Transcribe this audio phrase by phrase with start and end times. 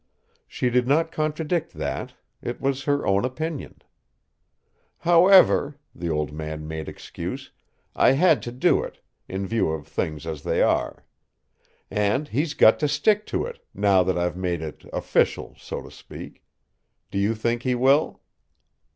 [0.47, 3.83] She did not contradict that; it was her own opinion.
[4.97, 7.51] "However," the old man made excuse,
[7.95, 11.05] "I had to do it in view of things as they are.
[11.91, 15.91] And he's got to stick to it, now that I've made it 'official,' so to
[15.91, 16.41] speak.
[17.11, 18.21] Do you think he will?"